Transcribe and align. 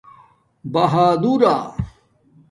بہادورݳ 0.73 1.53